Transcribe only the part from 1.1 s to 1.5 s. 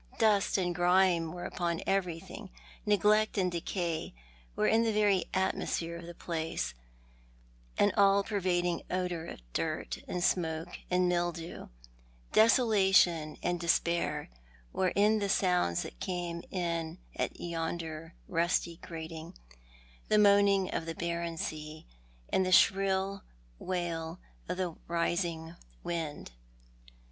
were